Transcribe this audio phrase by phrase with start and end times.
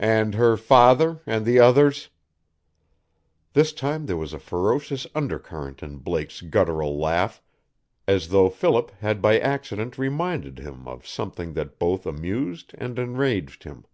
[0.00, 2.08] "And her father and the others"
[3.52, 7.42] This time there was a ferocious undercurrent in Blake's guttural laugh,
[8.08, 13.64] as though Philip had by accident reminded him of something that both amused and enraged
[13.64, 13.84] him.